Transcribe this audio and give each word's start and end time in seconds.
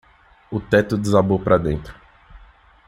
O 0.49 0.59
teto 0.59 0.97
desabou 0.97 1.37
para 1.39 1.59
dentro. 1.59 1.93